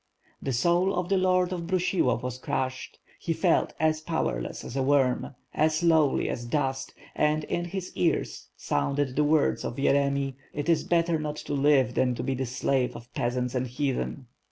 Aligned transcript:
"The 0.41 0.51
soul 0.51 0.95
of 0.95 1.09
the 1.09 1.17
lord 1.19 1.53
of 1.53 1.67
Brusilov 1.67 2.23
was 2.23 2.39
crushed, 2.39 2.97
he 3.19 3.33
felt 3.33 3.73
as 3.79 4.01
powerless 4.01 4.63
as 4.63 4.75
a 4.75 4.81
worm, 4.81 5.35
as 5.53 5.83
lowly 5.83 6.27
as 6.27 6.43
dust 6.47 6.95
and, 7.15 7.43
in 7.43 7.65
his 7.65 7.91
ears, 7.95 8.47
counded 8.67 9.15
the 9.15 9.23
words 9.23 9.63
of 9.63 9.75
Teremy: 9.75 10.37
"It 10.55 10.69
is 10.69 10.83
better 10.85 11.19
not 11.19 11.35
to 11.45 11.53
live 11.53 11.93
than 11.93 12.15
to 12.15 12.23
be 12.23 12.33
the 12.33 12.47
slave 12.47 12.95
of 12.95 13.13
peasants 13.13 13.53
and 13.53 13.67
heathen." 13.67 14.25